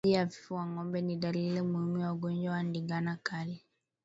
Upumuaji 0.03 0.13
hafifu 0.23 0.53
wa 0.53 0.65
ngombe 0.65 1.01
ni 1.01 1.15
dalili 1.15 1.61
muhimu 1.61 1.97
ya 1.99 2.13
ugonjwa 2.13 2.51
wa 2.53 2.63
ndigana 2.63 3.15
kali 3.23 3.65